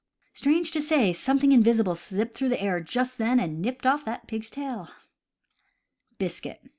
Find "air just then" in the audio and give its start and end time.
2.59-3.39